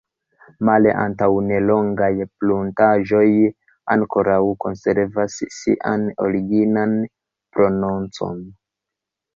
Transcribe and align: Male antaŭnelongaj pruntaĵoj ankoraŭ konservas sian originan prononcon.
Male 0.69 0.93
antaŭnelongaj 1.01 2.09
pruntaĵoj 2.43 3.27
ankoraŭ 3.97 4.41
konservas 4.67 5.39
sian 5.61 6.11
originan 6.29 7.01
prononcon. 7.57 8.45